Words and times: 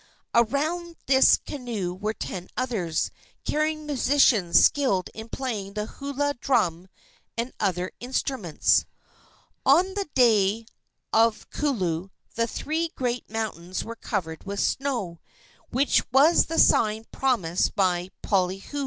Around 0.33 0.95
this 1.05 1.37
canoe 1.37 1.93
were 1.93 2.15
ten 2.15 2.47
others, 2.57 3.11
carrying 3.45 3.85
musicians 3.85 4.59
skilled 4.65 5.11
in 5.13 5.29
playing 5.29 5.75
the 5.75 5.85
hula 5.85 6.33
drum 6.39 6.87
and 7.37 7.53
other 7.59 7.91
instruments. 7.99 8.87
On 9.63 9.93
the 9.93 10.09
day 10.15 10.65
of 11.13 11.47
kulu 11.51 12.09
the 12.33 12.47
three 12.47 12.87
great 12.95 13.29
mountains 13.29 13.83
were 13.83 13.95
covered 13.95 14.43
with 14.43 14.59
snow, 14.59 15.19
which 15.69 16.01
was 16.11 16.47
the 16.47 16.57
sign 16.57 17.05
promised 17.11 17.75
by 17.75 18.09
Poliahu. 18.23 18.79